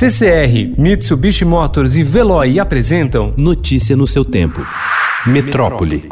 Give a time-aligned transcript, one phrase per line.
[0.00, 4.66] CCR, Mitsubishi Motors e Veloy apresentam Notícia no seu tempo.
[5.26, 6.08] Metrópole.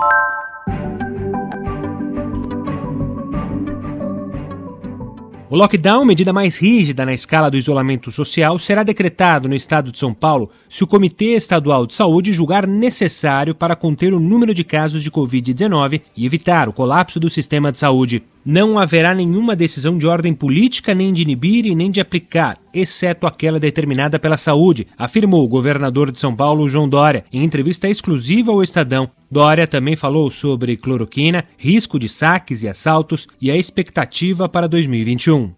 [5.48, 9.98] O lockdown, medida mais rígida na escala do isolamento social, será decretado no estado de
[9.98, 14.64] São Paulo se o Comitê Estadual de Saúde julgar necessário para conter o número de
[14.64, 18.22] casos de Covid-19 e evitar o colapso do sistema de saúde.
[18.50, 23.26] Não haverá nenhuma decisão de ordem política, nem de inibir e nem de aplicar, exceto
[23.26, 28.50] aquela determinada pela saúde, afirmou o governador de São Paulo, João Dória, em entrevista exclusiva
[28.50, 29.10] ao Estadão.
[29.30, 35.52] Dória também falou sobre cloroquina, risco de saques e assaltos e a expectativa para 2021.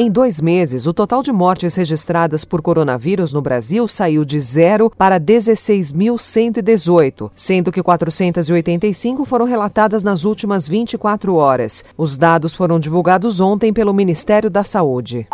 [0.00, 4.92] Em dois meses, o total de mortes registradas por coronavírus no Brasil saiu de zero
[4.96, 11.84] para 16.118, sendo que 485 foram relatadas nas últimas 24 horas.
[11.96, 15.26] Os dados foram divulgados ontem pelo Ministério da Saúde.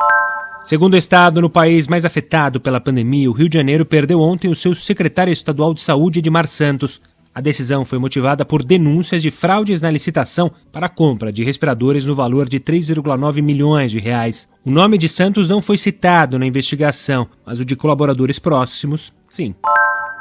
[0.64, 4.50] Segundo o estado no país mais afetado pela pandemia, o Rio de Janeiro perdeu ontem
[4.50, 7.02] o seu secretário estadual de saúde, Edmar Santos.
[7.34, 12.04] A decisão foi motivada por denúncias de fraudes na licitação para a compra de respiradores
[12.04, 14.48] no valor de 3,9 milhões de reais.
[14.64, 19.52] O nome de Santos não foi citado na investigação, mas o de colaboradores próximos, sim.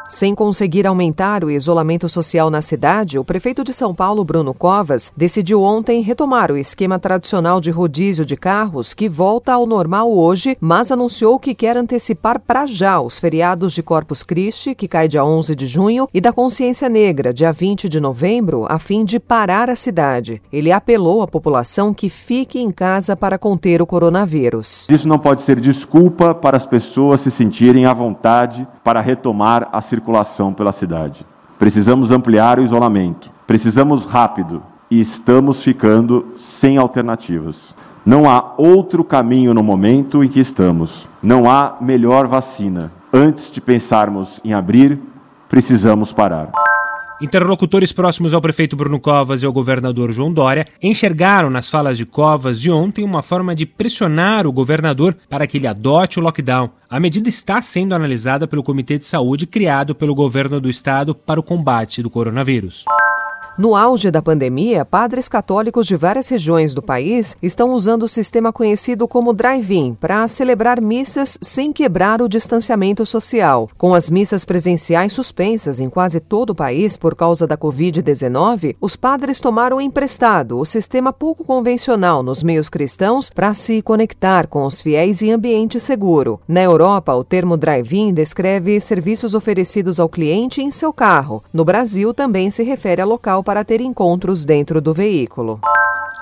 [0.09, 5.11] Sem conseguir aumentar o isolamento social na cidade, o prefeito de São Paulo, Bruno Covas,
[5.17, 10.57] decidiu ontem retomar o esquema tradicional de rodízio de carros que volta ao normal hoje,
[10.59, 15.25] mas anunciou que quer antecipar para já os feriados de Corpus Christi, que cai dia
[15.25, 19.69] 11 de junho, e da Consciência Negra, dia 20 de novembro, a fim de parar
[19.69, 20.41] a cidade.
[20.51, 24.87] Ele apelou à população que fique em casa para conter o coronavírus.
[24.89, 29.81] Isso não pode ser desculpa para as pessoas se sentirem à vontade para retomar a
[29.93, 31.23] circulação pela cidade.
[31.59, 33.29] Precisamos ampliar o isolamento.
[33.45, 37.75] Precisamos rápido e estamos ficando sem alternativas.
[38.03, 41.07] Não há outro caminho no momento em que estamos.
[41.21, 42.91] Não há melhor vacina.
[43.13, 44.99] Antes de pensarmos em abrir,
[45.47, 46.49] precisamos parar.
[47.21, 52.05] Interlocutores próximos ao prefeito Bruno Covas e ao governador João Dória enxergaram nas falas de
[52.05, 56.69] Covas de ontem uma forma de pressionar o governador para que ele adote o lockdown.
[56.89, 61.39] A medida está sendo analisada pelo Comitê de Saúde criado pelo governo do estado para
[61.39, 62.85] o combate do coronavírus.
[63.55, 68.51] No auge da pandemia, padres católicos de várias regiões do país estão usando o sistema
[68.51, 73.69] conhecido como drive-in para celebrar missas sem quebrar o distanciamento social.
[73.77, 78.95] Com as missas presenciais suspensas em quase todo o país por causa da Covid-19, os
[78.95, 84.81] padres tomaram emprestado o sistema pouco convencional nos meios cristãos para se conectar com os
[84.81, 86.41] fiéis em ambiente seguro.
[86.47, 91.43] Na Europa, o termo drive-in descreve serviços oferecidos ao cliente em seu carro.
[91.53, 95.59] No Brasil, também se refere a local para ter encontros dentro do veículo.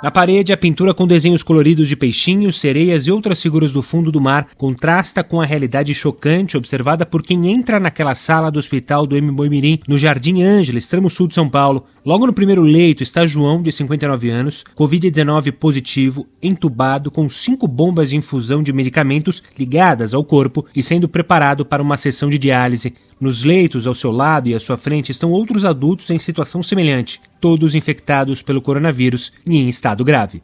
[0.01, 4.11] Na parede, a pintura com desenhos coloridos de peixinhos, sereias e outras figuras do fundo
[4.11, 9.05] do mar contrasta com a realidade chocante observada por quem entra naquela sala do hospital
[9.05, 9.31] do M.
[9.31, 11.85] Boimirim, no Jardim Ângela, extremo sul de São Paulo.
[12.03, 18.09] Logo no primeiro leito está João, de 59 anos, Covid-19 positivo, entubado com cinco bombas
[18.09, 22.95] de infusão de medicamentos ligadas ao corpo e sendo preparado para uma sessão de diálise.
[23.19, 27.21] Nos leitos ao seu lado e à sua frente estão outros adultos em situação semelhante,
[27.39, 30.41] todos infectados pelo coronavírus e em estado grave.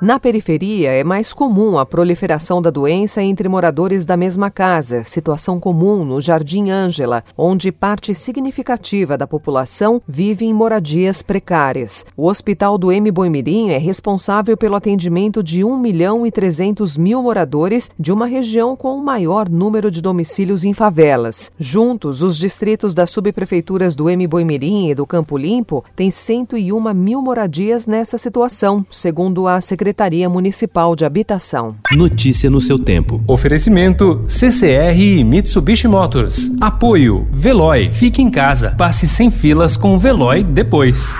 [0.00, 5.60] Na periferia, é mais comum a proliferação da doença entre moradores da mesma casa, situação
[5.60, 12.06] comum no Jardim Ângela, onde parte significativa da população vive em moradias precárias.
[12.16, 13.10] O Hospital do M.
[13.10, 18.74] Boimirim é responsável pelo atendimento de 1 milhão e 300 mil moradores de uma região
[18.74, 21.52] com o maior número de domicílios em favelas.
[21.58, 24.26] Juntos, os distritos das subprefeituras do M.
[24.26, 30.28] Boimirim e do Campo Limpo têm 101 mil moradias nessa situação, segundo a Secretaria Secretaria
[30.28, 31.74] Municipal de Habitação.
[31.90, 33.20] Notícia no seu tempo.
[33.26, 36.52] Oferecimento CCR e Mitsubishi Motors.
[36.60, 37.90] Apoio Veloy.
[37.90, 38.70] Fique em casa.
[38.78, 41.16] Passe sem filas com o Veloy depois.